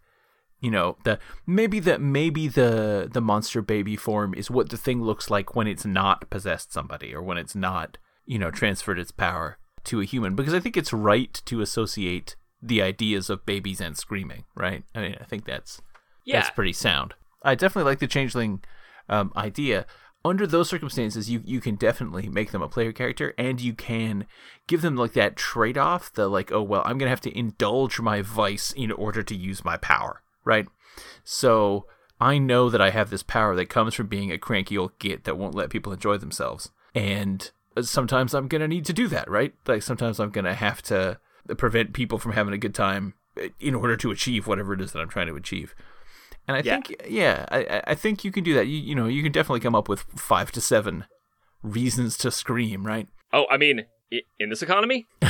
you 0.58 0.70
know 0.70 0.96
the 1.04 1.18
maybe 1.46 1.80
the 1.80 1.98
maybe 1.98 2.48
the 2.48 3.08
the 3.12 3.20
monster 3.20 3.60
baby 3.60 3.94
form 3.94 4.32
is 4.32 4.50
what 4.50 4.70
the 4.70 4.76
thing 4.78 5.02
looks 5.02 5.28
like 5.30 5.54
when 5.54 5.66
it's 5.66 5.84
not 5.84 6.30
possessed 6.30 6.72
somebody 6.72 7.14
or 7.14 7.22
when 7.22 7.36
it's 7.36 7.54
not 7.54 7.98
you 8.24 8.38
know 8.38 8.50
transferred 8.50 8.98
its 8.98 9.10
power 9.10 9.58
to 9.84 10.00
a 10.00 10.04
human. 10.04 10.34
Because 10.34 10.54
i 10.54 10.60
think 10.60 10.76
it's 10.76 10.92
right 10.92 11.40
to 11.44 11.60
associate 11.60 12.36
the 12.62 12.80
ideas 12.80 13.28
of 13.28 13.44
babies 13.44 13.82
and 13.82 13.96
screaming 13.98 14.44
right? 14.54 14.82
I 14.94 15.00
mean 15.02 15.16
i 15.20 15.24
think 15.24 15.44
that's 15.44 15.82
yeah. 16.24 16.40
that's 16.40 16.50
pretty 16.50 16.72
sound 16.72 17.14
i 17.46 17.54
definitely 17.54 17.90
like 17.90 17.98
the 18.00 18.06
changeling 18.06 18.62
um, 19.08 19.32
idea 19.36 19.86
under 20.26 20.46
those 20.46 20.68
circumstances, 20.68 21.30
you 21.30 21.40
you 21.44 21.60
can 21.60 21.76
definitely 21.76 22.28
make 22.28 22.50
them 22.50 22.62
a 22.62 22.68
player 22.68 22.92
character, 22.92 23.32
and 23.38 23.60
you 23.60 23.72
can 23.72 24.26
give 24.66 24.82
them 24.82 24.96
like 24.96 25.12
that 25.12 25.36
trade 25.36 25.78
off. 25.78 26.12
The 26.12 26.28
like, 26.28 26.50
oh 26.50 26.62
well, 26.62 26.82
I'm 26.84 26.98
gonna 26.98 27.10
have 27.10 27.20
to 27.22 27.38
indulge 27.38 28.00
my 28.00 28.22
vice 28.22 28.72
in 28.72 28.90
order 28.90 29.22
to 29.22 29.36
use 29.36 29.64
my 29.64 29.76
power, 29.76 30.22
right? 30.44 30.66
So 31.22 31.86
I 32.20 32.38
know 32.38 32.68
that 32.70 32.80
I 32.80 32.90
have 32.90 33.10
this 33.10 33.22
power 33.22 33.54
that 33.56 33.68
comes 33.68 33.94
from 33.94 34.08
being 34.08 34.32
a 34.32 34.38
cranky 34.38 34.76
old 34.76 34.98
git 34.98 35.24
that 35.24 35.38
won't 35.38 35.54
let 35.54 35.70
people 35.70 35.92
enjoy 35.92 36.16
themselves, 36.16 36.70
and 36.94 37.48
sometimes 37.80 38.34
I'm 38.34 38.48
gonna 38.48 38.68
need 38.68 38.84
to 38.86 38.92
do 38.92 39.06
that, 39.08 39.30
right? 39.30 39.54
Like 39.66 39.82
sometimes 39.82 40.18
I'm 40.18 40.30
gonna 40.30 40.54
have 40.54 40.82
to 40.82 41.18
prevent 41.56 41.92
people 41.92 42.18
from 42.18 42.32
having 42.32 42.54
a 42.54 42.58
good 42.58 42.74
time 42.74 43.14
in 43.60 43.74
order 43.76 43.96
to 43.96 44.10
achieve 44.10 44.46
whatever 44.46 44.72
it 44.72 44.80
is 44.80 44.90
that 44.92 45.00
I'm 45.00 45.08
trying 45.08 45.28
to 45.28 45.36
achieve. 45.36 45.74
And 46.48 46.56
I 46.56 46.60
yeah. 46.60 46.74
think, 46.74 47.02
yeah, 47.08 47.46
I, 47.50 47.82
I 47.88 47.94
think 47.94 48.24
you 48.24 48.30
can 48.30 48.44
do 48.44 48.54
that. 48.54 48.66
You, 48.66 48.78
you 48.78 48.94
know, 48.94 49.06
you 49.06 49.22
can 49.22 49.32
definitely 49.32 49.60
come 49.60 49.74
up 49.74 49.88
with 49.88 50.00
five 50.16 50.52
to 50.52 50.60
seven 50.60 51.04
reasons 51.62 52.16
to 52.18 52.30
scream, 52.30 52.86
right? 52.86 53.08
Oh, 53.32 53.46
I 53.50 53.56
mean, 53.56 53.86
in 54.38 54.50
this 54.50 54.62
economy? 54.62 55.06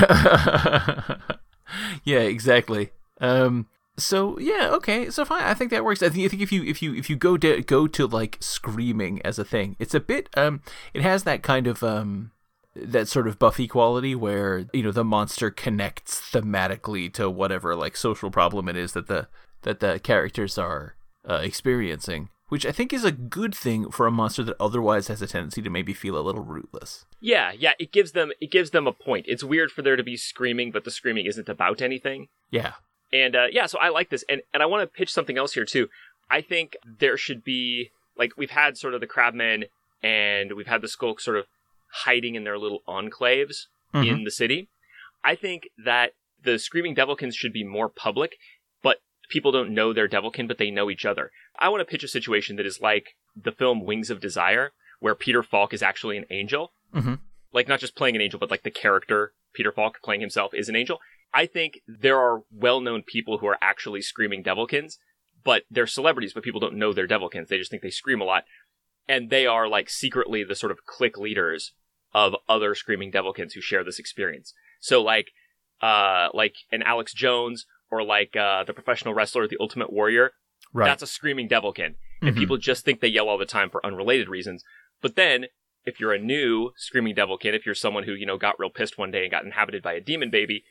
yeah, 2.05 2.21
exactly. 2.21 2.91
Um, 3.21 3.67
so 3.97 4.39
yeah, 4.39 4.71
okay, 4.75 5.11
so 5.11 5.25
fine. 5.25 5.43
I 5.43 5.55
think 5.55 5.71
that 5.71 5.85
works. 5.85 6.03
I 6.03 6.11
think 6.11 6.25
I 6.27 6.29
think 6.29 6.43
if 6.43 6.53
you 6.53 6.63
if 6.65 6.83
you 6.83 6.95
if 6.95 7.09
you 7.09 7.17
go 7.17 7.37
to 7.39 7.62
go 7.62 7.87
to 7.87 8.07
like 8.07 8.37
screaming 8.41 9.23
as 9.23 9.39
a 9.39 9.45
thing, 9.45 9.77
it's 9.79 9.95
a 9.95 10.01
bit 10.01 10.29
um, 10.37 10.61
it 10.93 11.03
has 11.03 11.25
that 11.25 11.43
kind 11.43 11.67
of 11.67 11.83
um, 11.83 12.33
that 12.75 13.09
sort 13.09 13.27
of 13.27 13.39
Buffy 13.39 13.67
quality 13.67 14.15
where 14.15 14.67
you 14.73 14.83
know 14.83 14.93
the 14.93 15.05
monster 15.05 15.51
connects 15.51 16.21
thematically 16.21 17.12
to 17.15 17.31
whatever 17.31 17.75
like 17.75 17.97
social 17.97 18.31
problem 18.31 18.69
it 18.69 18.77
is 18.77 18.93
that 18.93 19.07
the 19.07 19.29
that 19.62 19.81
the 19.81 19.99
characters 19.99 20.59
are 20.59 20.95
uh, 21.28 21.40
experiencing, 21.43 22.28
which 22.49 22.64
I 22.64 22.73
think 22.73 22.93
is 22.93 23.05
a 23.05 23.12
good 23.12 23.55
thing 23.55 23.90
for 23.90 24.06
a 24.06 24.11
monster 24.11 24.43
that 24.44 24.56
otherwise 24.61 25.08
has 25.08 25.23
a 25.23 25.26
tendency 25.26 25.62
to 25.62 25.70
maybe 25.70 25.93
feel 25.93 26.19
a 26.19 26.23
little 26.23 26.43
rootless. 26.43 27.05
Yeah, 27.20 27.52
yeah, 27.52 27.73
it 27.78 27.93
gives 27.93 28.12
them 28.12 28.32
it 28.40 28.50
gives 28.50 28.70
them 28.70 28.87
a 28.87 28.93
point. 28.93 29.26
It's 29.28 29.44
weird 29.44 29.70
for 29.70 29.82
there 29.82 29.96
to 29.96 30.02
be 30.02 30.17
screaming, 30.17 30.70
but 30.70 30.84
the 30.84 30.90
screaming 30.90 31.26
isn't 31.26 31.49
about 31.49 31.82
anything. 31.82 32.28
Yeah, 32.50 32.75
and 33.12 33.34
uh, 33.34 33.46
yeah, 33.50 33.67
so 33.67 33.78
I 33.78 33.88
like 33.88 34.11
this, 34.11 34.25
and 34.28 34.43
and 34.52 34.62
I 34.62 34.67
want 34.67 34.82
to 34.82 34.99
pitch 34.99 35.12
something 35.12 35.38
else 35.38 35.55
here 35.55 35.64
too. 35.64 35.88
I 36.31 36.40
think 36.40 36.76
there 36.84 37.17
should 37.17 37.44
be 37.44 37.90
like 38.19 38.37
we've 38.37 38.50
had 38.50 38.76
sort 38.76 38.94
of 38.94 39.00
the 39.00 39.06
crabmen 39.06 39.64
and 40.02 40.52
we've 40.54 40.66
had 40.66 40.83
the 40.83 40.88
skulk 40.88 41.21
sort 41.21 41.37
of 41.37 41.47
hiding 41.88 42.35
in 42.35 42.45
their 42.45 42.59
little 42.59 42.83
enclaves 42.87 43.66
mm-hmm. 43.95 44.02
in 44.02 44.25
the 44.25 44.30
city. 44.30 44.68
I 45.25 45.35
think 45.35 45.68
that 45.85 46.12
the 46.42 46.59
screaming 46.59 46.95
devilkins 46.95 47.35
should 47.35 47.52
be 47.52 47.64
more 47.64 47.88
public 47.88 48.37
people 49.28 49.52
don't 49.52 49.75
know 49.75 49.92
they're 49.92 50.09
Devilkin, 50.09 50.49
but 50.49 50.59
they 50.59 50.71
know 50.71 50.90
each 50.90 51.04
other. 51.04 51.30
I 51.59 51.68
want 51.68 51.80
to 51.80 51.90
pitch 51.90 52.04
a 52.04 52.09
situation 52.09 52.56
that 52.56 52.66
is 52.66 52.80
like 52.80 53.16
the 53.35 53.52
film 53.52 53.85
Wings 53.85 54.11
of 54.11 54.21
Desire, 54.21 54.73
where 55.00 55.14
Peter 55.14 55.42
Falk 55.42 55.73
is 55.75 55.83
actually 55.83 56.16
an 56.16 56.26
angel. 56.30 56.73
Mm-hmm. 56.95 57.14
Like, 57.52 57.68
not 57.68 57.80
just 57.80 57.97
playing 57.97 58.16
an 58.16 58.23
angel, 58.23 58.38
but 58.38 58.50
like 58.50 58.64
the 58.64 58.71
character 58.71 59.33
Peter 59.54 59.73
Falk 59.73 59.99
playing 60.04 60.21
himself 60.21 60.52
is 60.54 60.68
an 60.68 60.76
angel. 60.76 60.99
I 61.33 61.47
think 61.47 61.80
there 61.87 62.18
are 62.18 62.42
well 62.52 62.80
known 62.80 63.02
people 63.02 63.38
who 63.38 63.47
are 63.47 63.59
actually 63.61 64.02
screaming 64.02 64.45
Devilkins, 64.45 64.95
but 65.45 65.64
they're 65.71 65.87
celebrities, 65.87 66.33
but 66.33 66.42
people 66.42 66.61
don't 66.61 66.76
know 66.76 66.92
they're 66.92 67.09
Devilkins. 67.09 67.49
They 67.49 67.59
just 67.59 67.71
think 67.71 67.83
they 67.83 67.90
scream 67.90 68.21
a 68.21 68.25
lot. 68.25 68.45
And 69.09 69.30
they 69.30 69.47
are 69.47 69.68
like 69.68 69.88
secretly 69.88 70.45
the 70.45 70.54
sort 70.54 70.73
of 70.73 70.85
clique 70.85 71.18
leaders 71.18 71.73
of 72.12 72.35
other 72.49 72.75
screaming 72.75 73.12
Devilkins 73.12 73.52
who 73.54 73.61
share 73.61 73.85
this 73.85 73.99
experience. 73.99 74.52
So 74.80 75.02
like, 75.02 75.28
uh, 75.80 76.28
like 76.33 76.54
an 76.73 76.83
Alex 76.83 77.12
Jones 77.12 77.66
or 77.90 78.02
like 78.02 78.37
uh, 78.37 78.64
the 78.64 78.73
professional 78.73 79.14
wrestler, 79.14 79.47
the 79.47 79.57
Ultimate 79.61 79.93
Warrior. 79.93 80.33
Right. 80.73 80.87
That's 80.87 81.02
a 81.02 81.07
screaming 81.07 81.49
devilkin, 81.49 81.95
and 82.21 82.31
mm-hmm. 82.31 82.38
people 82.38 82.57
just 82.57 82.85
think 82.85 83.00
they 83.00 83.09
yell 83.09 83.28
all 83.28 83.38
the 83.38 83.47
time 83.47 83.71
for 83.71 83.85
unrelated 83.85 84.28
reasons. 84.28 84.64
But 85.00 85.16
then, 85.16 85.47
if 85.85 86.00
you're 86.00 86.12
a 86.12 86.19
new 86.19 86.73
screaming 86.76 87.14
devilkin, 87.14 87.55
if 87.55 87.64
you're 87.64 87.75
someone 87.75 88.05
who 88.05 88.12
you 88.12 88.26
know 88.26 88.37
got 88.38 88.59
real 88.59 88.71
pissed 88.71 88.99
one 88.99 89.11
day 89.11 89.23
and 89.23 89.31
got 89.31 89.45
inhabited 89.45 89.83
by 89.83 89.95
a 89.95 90.00
demon 90.00 90.31
baby, 90.31 90.64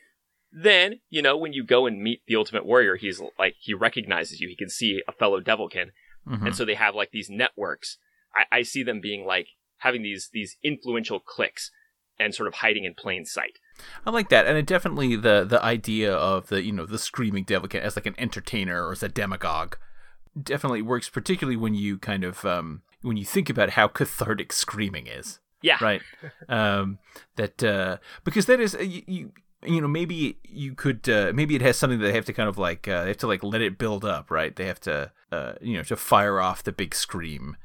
then 0.52 1.00
you 1.08 1.22
know 1.22 1.36
when 1.36 1.52
you 1.52 1.64
go 1.64 1.86
and 1.86 2.02
meet 2.02 2.22
the 2.26 2.36
Ultimate 2.36 2.66
Warrior, 2.66 2.96
he's 2.96 3.20
like 3.38 3.56
he 3.58 3.74
recognizes 3.74 4.40
you. 4.40 4.48
He 4.48 4.56
can 4.56 4.68
see 4.68 5.02
a 5.08 5.12
fellow 5.12 5.40
devilkin, 5.40 5.90
mm-hmm. 6.28 6.46
and 6.46 6.56
so 6.56 6.64
they 6.64 6.74
have 6.74 6.94
like 6.94 7.10
these 7.10 7.30
networks. 7.30 7.98
I, 8.34 8.58
I 8.58 8.62
see 8.62 8.82
them 8.82 9.00
being 9.00 9.24
like 9.24 9.48
having 9.78 10.02
these 10.02 10.30
these 10.32 10.56
influential 10.62 11.20
cliques 11.20 11.70
and 12.18 12.34
sort 12.34 12.46
of 12.46 12.54
hiding 12.54 12.84
in 12.84 12.94
plain 12.94 13.24
sight. 13.24 13.58
I 14.06 14.10
like 14.10 14.28
that, 14.30 14.46
and 14.46 14.56
it 14.56 14.66
definitely 14.66 15.16
the 15.16 15.44
the 15.44 15.62
idea 15.62 16.14
of 16.14 16.48
the 16.48 16.62
you 16.62 16.72
know 16.72 16.86
the 16.86 16.98
screaming 16.98 17.44
devil 17.44 17.68
as 17.74 17.96
like 17.96 18.06
an 18.06 18.14
entertainer 18.18 18.86
or 18.86 18.92
as 18.92 19.02
a 19.02 19.08
demagogue 19.08 19.76
definitely 20.40 20.82
works, 20.82 21.08
particularly 21.08 21.56
when 21.56 21.74
you 21.74 21.98
kind 21.98 22.24
of 22.24 22.44
um, 22.44 22.82
when 23.02 23.16
you 23.16 23.24
think 23.24 23.50
about 23.50 23.70
how 23.70 23.88
cathartic 23.88 24.52
screaming 24.52 25.06
is. 25.06 25.40
Yeah. 25.62 25.78
Right. 25.80 26.02
um, 26.48 26.98
that 27.36 27.62
uh, 27.62 27.98
because 28.24 28.46
that 28.46 28.60
is 28.60 28.74
uh, 28.74 28.80
you, 28.80 29.02
you 29.06 29.32
you 29.64 29.80
know 29.80 29.88
maybe 29.88 30.38
you 30.44 30.74
could 30.74 31.08
uh, 31.08 31.32
maybe 31.34 31.54
it 31.56 31.62
has 31.62 31.76
something 31.76 31.98
that 31.98 32.06
they 32.06 32.12
have 32.12 32.26
to 32.26 32.32
kind 32.32 32.48
of 32.48 32.58
like 32.58 32.86
uh, 32.86 33.02
they 33.02 33.08
have 33.08 33.18
to 33.18 33.26
like 33.26 33.42
let 33.42 33.60
it 33.60 33.78
build 33.78 34.04
up 34.04 34.30
right 34.30 34.56
they 34.56 34.66
have 34.66 34.80
to 34.80 35.10
uh, 35.32 35.54
you 35.60 35.76
know 35.76 35.82
to 35.82 35.96
fire 35.96 36.40
off 36.40 36.62
the 36.62 36.72
big 36.72 36.94
scream 36.94 37.56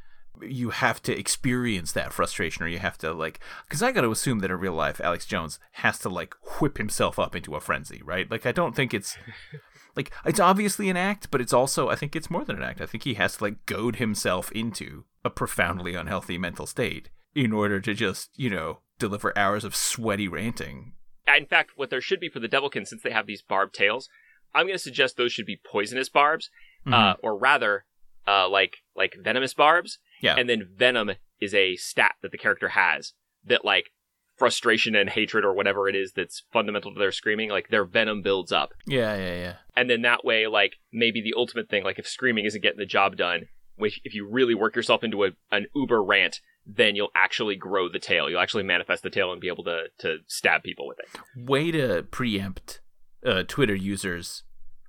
you 0.41 0.69
have 0.71 1.01
to 1.01 1.17
experience 1.17 1.91
that 1.91 2.13
frustration 2.13 2.63
or 2.63 2.67
you 2.67 2.79
have 2.79 2.97
to 2.97 3.13
like 3.13 3.39
because 3.65 3.83
i 3.83 3.91
got 3.91 4.01
to 4.01 4.11
assume 4.11 4.39
that 4.39 4.50
in 4.50 4.57
real 4.57 4.73
life 4.73 5.00
alex 5.01 5.25
jones 5.25 5.59
has 5.73 6.00
to 6.00 6.09
like 6.09 6.33
whip 6.59 6.77
himself 6.77 7.19
up 7.19 7.35
into 7.35 7.55
a 7.55 7.59
frenzy 7.59 8.01
right 8.03 8.31
like 8.31 8.45
i 8.45 8.51
don't 8.51 8.75
think 8.75 8.93
it's 8.93 9.17
like 9.95 10.11
it's 10.25 10.39
obviously 10.39 10.89
an 10.89 10.97
act 10.97 11.29
but 11.31 11.41
it's 11.41 11.53
also 11.53 11.89
i 11.89 11.95
think 11.95 12.15
it's 12.15 12.29
more 12.31 12.45
than 12.45 12.55
an 12.55 12.63
act 12.63 12.81
i 12.81 12.85
think 12.85 13.03
he 13.03 13.15
has 13.15 13.38
to 13.38 13.43
like 13.43 13.65
goad 13.65 13.97
himself 13.97 14.51
into 14.53 15.03
a 15.23 15.29
profoundly 15.29 15.95
unhealthy 15.95 16.38
mental 16.38 16.65
state 16.65 17.09
in 17.35 17.51
order 17.51 17.79
to 17.79 17.93
just 17.93 18.29
you 18.35 18.50
know 18.50 18.79
deliver 19.00 19.38
hours 19.38 19.63
of 19.63 19.75
sweaty 19.75 20.27
ranting 20.27 20.93
in 21.38 21.45
fact, 21.45 21.71
what 21.77 21.89
there 21.89 22.01
should 22.01 22.19
be 22.19 22.27
for 22.27 22.41
the 22.41 22.50
Devilkin, 22.50 22.85
since 22.85 23.03
they 23.03 23.11
have 23.11 23.25
these 23.25 23.41
barbed 23.41 23.73
tails, 23.73 24.09
I'm 24.53 24.65
going 24.65 24.75
to 24.75 24.79
suggest 24.79 25.15
those 25.15 25.31
should 25.31 25.45
be 25.45 25.61
poisonous 25.63 26.09
barbs, 26.09 26.50
Mm-hmm. 26.85 26.93
uh, 26.93 27.13
or 27.23 27.38
rather, 27.38 27.85
uh, 28.27 28.50
like 28.50 28.77
like 28.95 29.15
venomous 29.23 29.53
barbs. 29.53 30.00
Yeah. 30.22 30.36
And 30.36 30.48
then 30.48 30.70
venom 30.75 31.12
is 31.40 31.54
a 31.54 31.75
stat 31.75 32.13
that 32.22 32.32
the 32.32 32.38
character 32.38 32.70
has 32.70 33.13
that 33.46 33.66
like 33.66 33.92
frustration 34.38 34.96
and 34.96 35.10
hatred 35.10 35.46
or 35.46 35.54
whatever 35.54 35.88
it 35.88 35.96
is 35.96 36.13
that's 36.13 36.44
fundamental 36.51 36.94
to 36.94 37.00
their 37.00 37.12
screaming, 37.12 37.50
like 37.50 37.70
their 37.70 37.86
venom 37.86 38.22
builds 38.22 38.51
up. 38.51 38.72
yeah 38.88 39.16
yeah 39.16 39.34
yeah 39.34 39.54
And 39.75 39.90
then 39.90 40.01
that 40.01 40.25
way, 40.25 40.48
like 40.48 40.74
maybe 40.92 41.22
the 41.22 41.34
ultimate 41.38 41.70
thing, 41.70 41.84
like 41.84 42.00
if 42.00 42.08
screaming 42.08 42.46
isn't 42.46 42.62
getting 42.62 42.80
the 42.80 42.86
job 42.86 43.18
done, 43.18 43.48
which 43.75 44.00
if 44.04 44.13
you 44.13 44.28
really 44.28 44.56
work 44.56 44.75
yourself 44.75 45.04
into 45.04 45.24
a, 45.25 45.30
an 45.51 45.68
uber 45.75 46.04
rant, 46.04 46.40
then 46.66 46.96
you'll 46.96 47.12
actually 47.16 47.56
grow 47.56 47.90
the 47.90 48.00
tail. 48.00 48.30
You'll 48.30 48.40
actually 48.40 48.63
manifest 48.63 49.04
the 49.04 49.10
tail 49.10 49.32
and 49.32 49.42
be 49.42 49.48
able 49.48 49.63
to 49.66 49.86
to 50.00 50.18
stab 50.28 50.63
people 50.63 50.88
with 50.88 51.00
it. 51.00 51.10
way 51.36 51.72
to 51.72 52.04
preempt 52.10 52.80
uh, 53.25 53.44
Twitter 53.48 53.75
users 53.75 54.44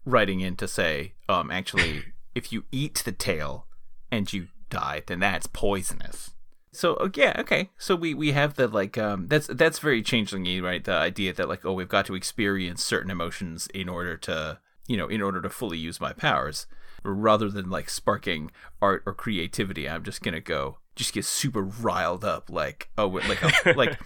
writing 0.05 0.41
in 0.41 0.57
to 0.57 0.69
say, 0.69 1.15
um, 1.29 1.51
actually, 1.51 2.05
if 2.35 2.53
you 2.53 2.65
eat 2.73 3.03
the 3.05 3.13
tail 3.13 3.67
and 4.11 4.33
you 4.33 4.49
die, 4.73 5.03
then 5.07 5.21
that's 5.21 5.47
poisonous. 5.47 6.33
So 6.73 6.95
uh, 6.95 7.11
yeah, 7.15 7.37
okay. 7.41 7.71
So 7.77 7.95
we 7.95 8.15
we 8.15 8.33
have 8.33 8.55
the 8.55 8.67
like 8.67 8.97
um 8.97 9.29
that's 9.29 9.47
that's 9.47 9.79
very 9.79 10.03
changelingy, 10.03 10.63
right? 10.63 10.83
The 10.83 10.95
idea 10.95 11.33
that 11.35 11.49
like 11.49 11.65
oh 11.65 11.75
we've 11.75 11.89
got 11.89 12.07
to 12.07 12.15
experience 12.15 12.83
certain 12.83 13.11
emotions 13.11 13.69
in 13.75 13.89
order 13.89 14.17
to 14.19 14.59
you 14.87 14.97
know 14.97 15.07
in 15.07 15.21
order 15.21 15.41
to 15.43 15.51
fully 15.51 15.79
use 15.79 16.01
my 16.01 16.13
powers, 16.13 16.67
rather 17.05 17.51
than 17.51 17.69
like 17.69 17.91
sparking 17.91 18.51
art 18.81 19.03
or 19.05 19.13
creativity. 19.13 19.89
I'm 19.89 20.03
just 20.03 20.23
gonna 20.23 20.41
go 20.41 20.79
just 20.95 21.13
get 21.15 21.25
super 21.25 21.63
riled 21.63 22.25
up 22.25 22.51
like 22.51 22.89
oh 22.99 23.07
like 23.07 23.43
oh, 23.45 23.73
like 23.77 23.99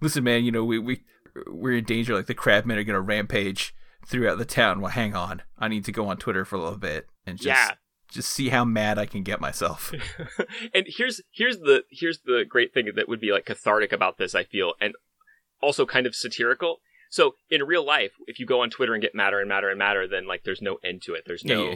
listen 0.00 0.24
man 0.24 0.44
you 0.44 0.52
know 0.52 0.64
we 0.64 0.78
we 0.78 1.02
we're 1.46 1.76
in 1.76 1.84
danger 1.84 2.14
like 2.14 2.26
the 2.26 2.34
crabmen 2.34 2.76
are 2.78 2.84
gonna 2.84 3.00
rampage 3.00 3.74
throughout 4.06 4.38
the 4.38 4.44
town 4.44 4.80
well 4.80 4.90
hang 4.90 5.14
on 5.14 5.42
i 5.58 5.68
need 5.68 5.84
to 5.84 5.92
go 5.92 6.06
on 6.08 6.16
twitter 6.16 6.44
for 6.44 6.56
a 6.56 6.58
little 6.62 6.78
bit 6.78 7.06
and 7.26 7.36
just 7.36 7.46
Yeah. 7.46 7.70
Just 8.12 8.30
see 8.30 8.50
how 8.50 8.64
mad 8.64 8.98
i 8.98 9.06
can 9.06 9.22
get 9.22 9.40
myself. 9.40 9.92
And 10.74 10.86
here's 10.86 11.20
here's 11.32 11.58
the 11.58 11.84
here's 11.90 12.20
the 12.24 12.44
great 12.48 12.72
thing 12.72 12.90
that 12.94 13.08
would 13.08 13.20
be 13.20 13.32
like 13.32 13.46
cathartic 13.46 13.92
about 13.92 14.18
this 14.18 14.34
i 14.34 14.44
feel 14.44 14.74
and 14.80 14.94
also 15.60 15.86
kind 15.86 16.06
of 16.06 16.14
satirical. 16.14 16.78
So 17.10 17.32
in 17.50 17.62
real 17.62 17.84
life 17.84 18.12
if 18.26 18.38
you 18.38 18.46
go 18.46 18.60
on 18.60 18.70
twitter 18.70 18.94
and 18.94 19.02
get 19.02 19.14
madder 19.14 19.40
and 19.40 19.48
madder 19.48 19.70
and 19.70 19.78
madder 19.78 20.06
then 20.06 20.26
like 20.26 20.44
there's 20.44 20.62
no 20.62 20.78
end 20.84 21.02
to 21.02 21.14
it. 21.14 21.24
There's 21.26 21.44
no 21.44 21.70
yeah. 21.70 21.74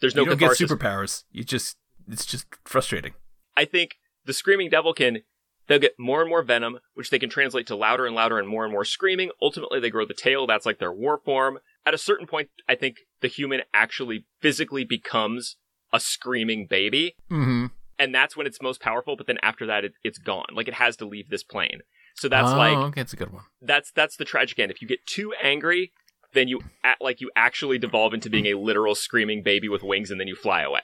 there's 0.00 0.14
no 0.14 0.22
you 0.22 0.28
don't 0.28 0.38
get 0.38 0.50
superpowers. 0.52 1.24
You 1.30 1.44
just 1.44 1.76
it's 2.08 2.26
just 2.26 2.46
frustrating. 2.64 3.14
I 3.56 3.64
think 3.64 3.96
the 4.24 4.32
screaming 4.32 4.70
devilkin 4.70 5.22
they'll 5.66 5.78
get 5.78 5.98
more 5.98 6.20
and 6.20 6.30
more 6.30 6.42
venom 6.42 6.78
which 6.94 7.10
they 7.10 7.18
can 7.18 7.30
translate 7.30 7.66
to 7.66 7.76
louder 7.76 8.06
and 8.06 8.14
louder 8.14 8.38
and 8.38 8.48
more 8.48 8.64
and 8.64 8.72
more 8.72 8.84
screaming. 8.84 9.30
Ultimately 9.42 9.80
they 9.80 9.90
grow 9.90 10.06
the 10.06 10.14
tail. 10.14 10.46
That's 10.46 10.66
like 10.66 10.78
their 10.78 10.92
war 10.92 11.20
form. 11.24 11.58
At 11.86 11.94
a 11.94 11.98
certain 11.98 12.26
point 12.26 12.50
i 12.68 12.74
think 12.74 12.96
the 13.20 13.28
human 13.28 13.62
actually 13.72 14.26
physically 14.40 14.84
becomes 14.84 15.56
a 15.92 16.00
screaming 16.00 16.66
baby. 16.66 17.14
Mm-hmm. 17.30 17.66
And 17.98 18.14
that's 18.14 18.36
when 18.36 18.46
it's 18.46 18.62
most 18.62 18.80
powerful 18.80 19.16
but 19.16 19.26
then 19.26 19.38
after 19.42 19.66
that 19.66 19.84
it, 19.84 19.92
it's 20.04 20.18
gone. 20.18 20.46
Like 20.52 20.68
it 20.68 20.74
has 20.74 20.96
to 20.96 21.06
leave 21.06 21.30
this 21.30 21.42
plane. 21.42 21.80
So 22.14 22.28
that's 22.28 22.50
oh, 22.50 22.56
like 22.56 22.76
okay 22.76 23.00
that's 23.00 23.12
a 23.12 23.16
good 23.16 23.32
one. 23.32 23.44
that's 23.62 23.92
that's 23.92 24.16
the 24.16 24.24
tragic 24.24 24.58
end. 24.58 24.70
If 24.70 24.82
you 24.82 24.88
get 24.88 25.06
too 25.06 25.32
angry 25.42 25.92
then 26.34 26.46
you 26.48 26.60
act 26.84 27.00
like 27.00 27.20
you 27.20 27.30
actually 27.34 27.78
devolve 27.78 28.12
into 28.12 28.28
being 28.28 28.46
a 28.46 28.54
literal 28.54 28.94
screaming 28.94 29.42
baby 29.42 29.68
with 29.68 29.82
wings 29.82 30.10
and 30.10 30.20
then 30.20 30.28
you 30.28 30.36
fly 30.36 30.62
away. 30.62 30.82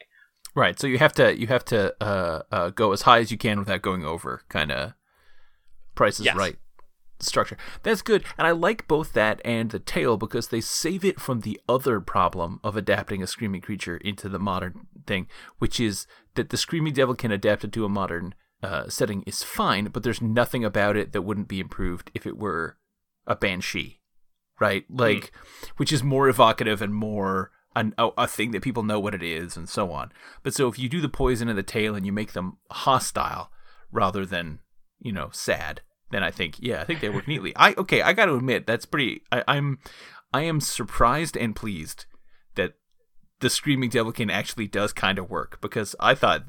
Right 0.54 0.78
so 0.78 0.87
you 0.87 0.99
have 0.99 1.12
to 1.14 1.38
you 1.38 1.46
have 1.49 1.64
to 1.66 1.94
uh, 2.00 2.42
uh 2.50 2.70
go 2.70 2.92
as 2.92 3.02
high 3.02 3.18
as 3.18 3.30
you 3.30 3.38
can 3.38 3.58
without 3.58 3.82
going 3.82 4.04
over 4.04 4.42
kind 4.49 4.73
of 4.73 4.94
price 5.94 6.18
is 6.18 6.26
Yes. 6.26 6.37
right 6.37 6.56
structure. 7.21 7.56
That's 7.83 8.02
good 8.02 8.25
and 8.37 8.47
i 8.47 8.50
like 8.50 8.88
both 8.88 9.12
that 9.12 9.40
and 9.44 9.71
the 9.71 9.78
tail 9.78 10.16
because 10.16 10.49
they 10.49 10.61
save 10.61 11.04
it 11.04 11.21
from 11.21 11.40
the 11.40 11.61
other 11.68 12.00
problem 12.00 12.61
of 12.62 12.76
adapting 12.76 13.23
a 13.23 13.26
screaming 13.26 13.61
creature 13.61 13.97
into 13.99 14.28
the 14.28 14.38
modern 14.38 14.87
thing 15.06 15.26
which 15.59 15.80
is 15.80 16.06
that 16.35 16.50
the 16.50 16.56
screaming 16.56 16.92
devil 16.92 17.14
can 17.14 17.30
adapt 17.30 17.64
it 17.64 17.73
to 17.73 17.85
a 17.85 17.88
modern 17.88 18.35
uh, 18.62 18.88
setting 18.88 19.23
is 19.23 19.42
fine 19.42 19.87
but 19.87 20.02
there's 20.02 20.23
nothing 20.23 20.64
about 20.64 20.97
it 20.97 21.12
that 21.12 21.23
wouldn't 21.23 21.49
be 21.49 21.61
improved 21.61 22.11
if 22.14 22.26
it 22.26 22.37
were 22.37 22.76
a 23.26 23.37
banshee 23.37 24.00
right? 24.61 24.85
Like 24.88 25.33
which 25.76 25.92
is 25.92 26.02
more 26.02 26.28
evocative 26.28 26.83
and 26.83 26.94
more 26.94 27.50
an, 27.76 27.94
a, 27.99 28.11
a 28.18 28.26
thing 28.26 28.52
that 28.52 28.62
people 28.62 28.83
know 28.83 29.00
what 29.00 29.14
it 29.14 29.23
is 29.23 29.56
and 29.56 29.68
so 29.68 29.90
on. 29.90 30.12
But 30.42 30.54
so 30.54 30.68
if 30.68 30.78
you 30.78 30.88
do 30.88 31.00
the 31.00 31.09
poison 31.09 31.49
and 31.49 31.59
the 31.59 31.62
tail 31.62 31.94
and 31.94 32.06
you 32.06 32.12
make 32.12 32.33
them 32.33 32.59
hostile 32.71 33.50
rather 33.90 34.25
than 34.25 34.61
you 35.00 35.12
know 35.12 35.30
sad 35.33 35.83
then 36.14 36.23
i 36.23 36.30
think 36.30 36.56
yeah 36.61 36.80
i 36.80 36.85
think 36.85 37.00
they 37.00 37.09
work 37.09 37.26
neatly. 37.28 37.52
I 37.56 37.75
okay 37.75 38.02
i 38.02 38.12
gotta 38.12 38.35
admit 38.35 38.66
that's 38.66 38.87
pretty 38.87 39.23
I, 39.33 39.44
i'm 39.49 39.78
i 40.33 40.42
am 40.42 40.61
surprised 40.61 41.37
and 41.37 41.54
pleased 41.54 42.06
that 42.54 42.75
the 43.40 43.50
screaming 43.50 43.90
devilkin 43.90 44.30
actually 44.30 44.68
does 44.68 44.92
kind 44.92 45.18
of 45.18 45.30
work 45.30 45.61
because 45.61 45.97
i 46.00 46.14
thought 46.14 46.44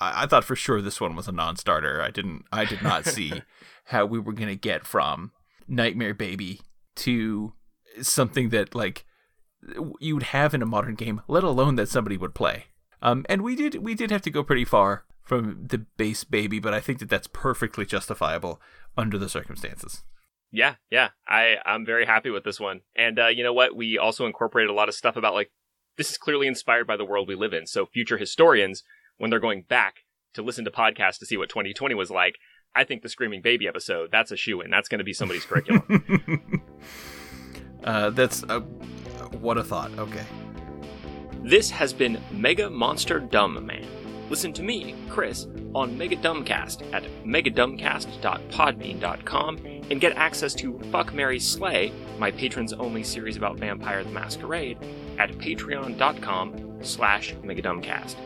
I, 0.00 0.24
I 0.24 0.26
thought 0.26 0.44
for 0.44 0.56
sure 0.56 0.82
this 0.82 1.00
one 1.00 1.14
was 1.14 1.28
a 1.28 1.32
non-starter. 1.32 2.02
I 2.02 2.10
didn't 2.10 2.44
i 2.52 2.64
did 2.64 2.82
not 2.82 3.06
see 3.06 3.42
how 3.86 4.06
we 4.06 4.18
were 4.18 4.32
gonna 4.32 4.56
get 4.56 4.86
from 4.86 5.32
nightmare 5.68 6.14
baby 6.14 6.60
to 6.96 7.52
something 8.00 8.50
that 8.50 8.74
like 8.74 9.04
you 10.00 10.14
would 10.14 10.24
have 10.24 10.54
in 10.54 10.62
a 10.62 10.66
modern 10.66 10.94
game, 10.94 11.20
let 11.28 11.44
alone 11.44 11.76
that 11.76 11.88
somebody 11.88 12.16
would 12.16 12.34
play. 12.34 12.66
Um, 13.00 13.24
and 13.28 13.42
we 13.42 13.54
did 13.56 13.76
we 13.76 13.94
did 13.94 14.10
have 14.10 14.22
to 14.22 14.30
go 14.30 14.42
pretty 14.42 14.64
far 14.64 15.04
from 15.22 15.66
the 15.68 15.78
base 15.96 16.24
baby, 16.24 16.58
but 16.58 16.74
I 16.74 16.80
think 16.80 16.98
that 16.98 17.08
that's 17.08 17.28
perfectly 17.28 17.86
justifiable 17.86 18.60
under 18.96 19.18
the 19.18 19.28
circumstances. 19.28 20.02
yeah 20.50 20.74
yeah 20.90 21.10
i 21.26 21.56
i'm 21.64 21.84
very 21.84 22.06
happy 22.06 22.30
with 22.30 22.44
this 22.44 22.60
one 22.60 22.80
and 22.94 23.18
uh, 23.18 23.28
you 23.28 23.42
know 23.42 23.52
what 23.52 23.74
we 23.76 23.96
also 23.98 24.26
incorporated 24.26 24.70
a 24.70 24.74
lot 24.74 24.88
of 24.88 24.94
stuff 24.94 25.16
about 25.16 25.34
like 25.34 25.50
this 25.96 26.10
is 26.10 26.18
clearly 26.18 26.46
inspired 26.46 26.86
by 26.86 26.96
the 26.96 27.04
world 27.04 27.28
we 27.28 27.34
live 27.34 27.52
in 27.52 27.66
so 27.66 27.86
future 27.86 28.18
historians 28.18 28.82
when 29.18 29.30
they're 29.30 29.40
going 29.40 29.64
back 29.68 29.96
to 30.34 30.42
listen 30.42 30.64
to 30.64 30.70
podcasts 30.70 31.18
to 31.18 31.26
see 31.26 31.36
what 31.36 31.48
2020 31.48 31.94
was 31.94 32.10
like 32.10 32.36
i 32.74 32.84
think 32.84 33.02
the 33.02 33.08
screaming 33.08 33.40
baby 33.42 33.66
episode 33.66 34.10
that's 34.10 34.30
a 34.30 34.36
shoe 34.36 34.60
in 34.60 34.70
that's 34.70 34.88
going 34.88 34.98
to 34.98 35.04
be 35.04 35.12
somebody's 35.14 35.44
curriculum 35.44 36.62
uh, 37.84 38.10
that's 38.10 38.44
uh, 38.44 38.60
what 39.40 39.58
a 39.58 39.64
thought. 39.64 39.96
Okay. 39.98 40.24
This 41.42 41.70
has 41.70 41.92
been 41.92 42.20
Mega 42.30 42.70
Monster 42.70 43.20
Dumb 43.20 43.64
Man. 43.66 43.86
Listen 44.32 44.52
to 44.54 44.62
me, 44.62 44.94
Chris, 45.10 45.46
on 45.74 45.98
Mega 45.98 46.16
Dumbcast 46.16 46.90
at 46.94 47.04
megadumbcast.podbean.com 47.22 49.56
and 49.90 50.00
get 50.00 50.16
access 50.16 50.54
to 50.54 50.78
Fuck 50.90 51.12
Mary 51.12 51.38
Slay, 51.38 51.92
my 52.18 52.30
patrons 52.30 52.72
only 52.72 53.02
series 53.02 53.36
about 53.36 53.58
Vampire 53.58 54.02
the 54.02 54.08
Masquerade, 54.08 54.78
at 55.18 55.32
patreon.com 55.32 56.82
slash 56.82 57.34
megadumbcast. 57.42 58.16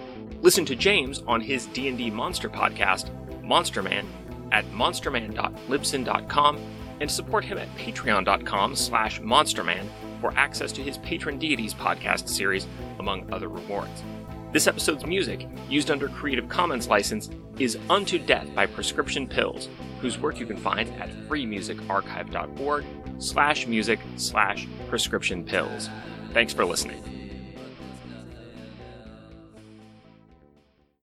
Listen 0.42 0.64
to 0.66 0.76
James 0.76 1.24
on 1.26 1.40
his 1.40 1.66
D&D 1.66 2.10
monster 2.10 2.48
podcast, 2.48 3.10
Monster 3.42 3.82
Man, 3.82 4.06
at 4.52 4.64
monsterman.libsyn.com 4.66 6.58
and 7.00 7.10
support 7.10 7.44
him 7.44 7.58
at 7.58 7.74
patreon.com 7.74 8.76
slash 8.76 9.20
monsterman 9.22 9.88
for 10.20 10.32
access 10.36 10.70
to 10.70 10.84
his 10.84 10.98
patron 10.98 11.36
deities 11.36 11.74
podcast 11.74 12.28
series, 12.28 12.68
among 13.00 13.28
other 13.32 13.48
rewards. 13.48 14.04
This 14.52 14.66
episode's 14.66 15.04
music, 15.04 15.48
used 15.68 15.90
under 15.90 16.08
Creative 16.08 16.48
Commons 16.48 16.88
license, 16.88 17.30
is 17.58 17.76
Unto 17.90 18.18
Death 18.18 18.48
by 18.54 18.66
Prescription 18.66 19.26
Pills, 19.26 19.68
whose 20.00 20.18
work 20.18 20.38
you 20.38 20.46
can 20.46 20.56
find 20.56 20.88
at 21.00 21.10
freemusicarchive.org 21.28 22.84
slash 23.18 23.66
music 23.66 23.98
slash 24.16 24.66
prescription 24.88 25.44
pills. 25.44 25.90
Thanks 26.32 26.52
for 26.52 26.64
listening. 26.64 27.15